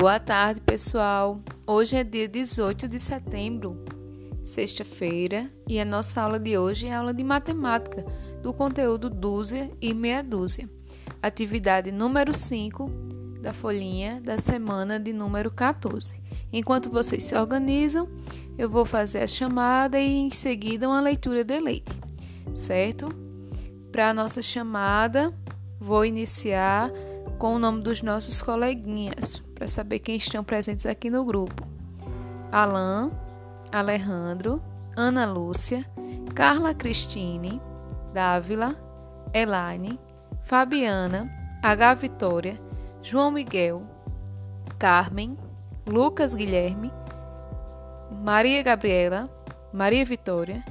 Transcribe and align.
Boa 0.00 0.20
tarde, 0.20 0.60
pessoal. 0.60 1.40
Hoje 1.66 1.96
é 1.96 2.04
dia 2.04 2.28
18 2.28 2.86
de 2.86 3.00
setembro, 3.00 3.84
sexta-feira, 4.44 5.50
e 5.68 5.80
a 5.80 5.84
nossa 5.84 6.22
aula 6.22 6.38
de 6.38 6.56
hoje 6.56 6.86
é 6.86 6.94
aula 6.94 7.12
de 7.12 7.24
matemática 7.24 8.06
do 8.40 8.52
conteúdo 8.52 9.10
dúzia 9.10 9.68
e 9.80 9.92
meia 9.92 10.22
dúzia. 10.22 10.70
Atividade 11.20 11.90
número 11.90 12.32
5 12.32 12.88
da 13.42 13.52
folhinha 13.52 14.20
da 14.20 14.38
semana 14.38 15.00
de 15.00 15.12
número 15.12 15.50
14. 15.50 16.22
Enquanto 16.52 16.90
vocês 16.90 17.24
se 17.24 17.36
organizam, 17.36 18.08
eu 18.56 18.70
vou 18.70 18.84
fazer 18.84 19.18
a 19.18 19.26
chamada 19.26 19.98
e 19.98 20.14
em 20.14 20.30
seguida 20.30 20.88
uma 20.88 21.00
leitura 21.00 21.42
de 21.42 21.58
leite, 21.58 21.98
certo? 22.54 23.08
Para 23.90 24.10
a 24.10 24.14
nossa 24.14 24.42
chamada, 24.42 25.34
vou 25.80 26.04
iniciar 26.04 26.88
com 27.36 27.56
o 27.56 27.58
nome 27.58 27.82
dos 27.82 28.00
nossos 28.00 28.40
coleguinhas, 28.40 29.42
para 29.58 29.66
saber 29.66 29.98
quem 29.98 30.14
estão 30.14 30.44
presentes 30.44 30.86
aqui 30.86 31.10
no 31.10 31.24
grupo. 31.24 31.66
Alain, 32.52 33.10
Alejandro, 33.72 34.62
Ana 34.96 35.26
Lúcia, 35.26 35.84
Carla 36.32 36.72
Cristine, 36.72 37.60
Dávila, 38.14 38.76
Elaine, 39.34 39.98
Fabiana, 40.44 41.28
H. 41.60 41.94
Vitória, 41.94 42.56
João 43.02 43.32
Miguel, 43.32 43.82
Carmen, 44.78 45.36
Lucas 45.84 46.34
Guilherme, 46.34 46.92
Maria 48.22 48.62
Gabriela, 48.62 49.28
Maria 49.72 50.04
Vitória, 50.04 50.64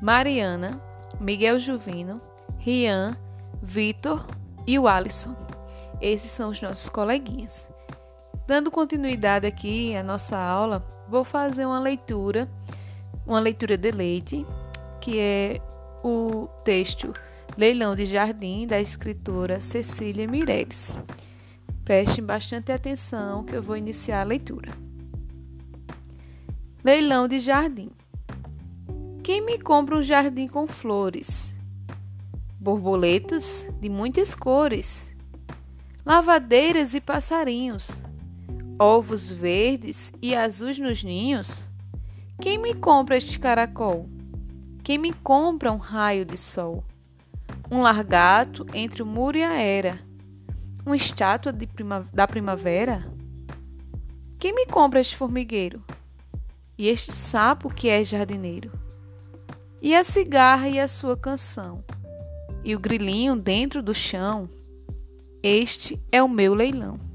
Mariana, 0.00 0.80
Miguel 1.20 1.60
Juvino, 1.60 2.22
Rian, 2.56 3.18
Vitor 3.62 4.26
e 4.66 4.78
o 4.78 4.88
Alisson. 4.88 5.36
Esses 6.00 6.30
são 6.30 6.48
os 6.48 6.62
nossos 6.62 6.88
coleguinhas. 6.88 7.69
Dando 8.50 8.68
continuidade 8.68 9.46
aqui 9.46 9.94
à 9.94 10.02
nossa 10.02 10.36
aula, 10.36 10.84
vou 11.08 11.22
fazer 11.22 11.64
uma 11.64 11.78
leitura, 11.78 12.50
uma 13.24 13.38
leitura 13.38 13.76
de 13.76 13.92
leite, 13.92 14.44
que 15.00 15.20
é 15.20 15.60
o 16.02 16.48
texto 16.64 17.12
Leilão 17.56 17.94
de 17.94 18.04
Jardim, 18.04 18.66
da 18.66 18.80
escritora 18.80 19.60
Cecília 19.60 20.26
Mireles. 20.26 20.98
Prestem 21.84 22.24
bastante 22.24 22.72
atenção 22.72 23.44
que 23.44 23.54
eu 23.54 23.62
vou 23.62 23.76
iniciar 23.76 24.22
a 24.22 24.24
leitura. 24.24 24.72
Leilão 26.82 27.28
de 27.28 27.38
jardim. 27.38 27.90
Quem 29.22 29.46
me 29.46 29.60
compra 29.60 29.94
um 29.94 30.02
jardim 30.02 30.48
com 30.48 30.66
flores? 30.66 31.54
Borboletas 32.58 33.64
de 33.80 33.88
muitas 33.88 34.34
cores 34.34 35.14
lavadeiras 36.04 36.94
e 36.94 37.00
passarinhos, 37.00 37.90
ovos 38.80 39.28
verdes 39.28 40.10
e 40.22 40.34
azuis 40.34 40.78
nos 40.78 41.04
ninhos? 41.04 41.66
Quem 42.40 42.56
me 42.56 42.72
compra 42.72 43.18
este 43.18 43.38
caracol? 43.38 44.08
Quem 44.82 44.96
me 44.96 45.12
compra 45.12 45.70
um 45.70 45.76
raio 45.76 46.24
de 46.24 46.38
sol? 46.38 46.82
Um 47.70 47.82
largato 47.82 48.66
entre 48.72 49.02
o 49.02 49.06
muro 49.06 49.36
e 49.36 49.42
a 49.42 49.60
era? 49.60 49.98
Uma 50.84 50.96
estátua 50.96 51.52
prima 51.52 52.08
da 52.10 52.26
primavera? 52.26 53.04
Quem 54.38 54.54
me 54.54 54.64
compra 54.64 54.98
este 54.98 55.14
formigueiro? 55.14 55.84
E 56.78 56.88
este 56.88 57.12
sapo 57.12 57.68
que 57.68 57.90
é 57.90 58.02
jardineiro? 58.02 58.72
E 59.82 59.94
a 59.94 60.02
cigarra 60.02 60.70
e 60.70 60.80
a 60.80 60.88
sua 60.88 61.18
canção? 61.18 61.84
E 62.64 62.74
o 62.74 62.80
grilinho 62.80 63.36
dentro 63.36 63.82
do 63.82 63.92
chão? 63.92 64.48
Este 65.42 66.02
é 66.10 66.22
o 66.22 66.28
meu 66.28 66.54
leilão. 66.54 67.09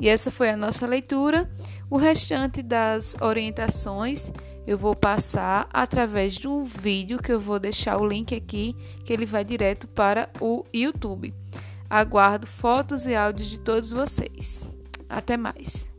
E 0.00 0.08
essa 0.08 0.30
foi 0.30 0.50
a 0.50 0.56
nossa 0.56 0.86
leitura. 0.86 1.50
O 1.90 1.96
restante 1.96 2.62
das 2.62 3.16
orientações 3.20 4.32
eu 4.66 4.76
vou 4.76 4.96
passar 4.96 5.68
através 5.72 6.34
de 6.34 6.48
um 6.48 6.64
vídeo 6.64 7.18
que 7.18 7.32
eu 7.32 7.38
vou 7.38 7.58
deixar 7.58 7.98
o 7.98 8.06
link 8.06 8.34
aqui, 8.34 8.74
que 9.04 9.12
ele 9.12 9.24
vai 9.24 9.44
direto 9.44 9.86
para 9.86 10.28
o 10.40 10.64
YouTube. 10.74 11.32
Aguardo 11.88 12.48
fotos 12.48 13.06
e 13.06 13.14
áudios 13.14 13.48
de 13.48 13.60
todos 13.60 13.92
vocês. 13.92 14.68
Até 15.08 15.36
mais. 15.36 15.95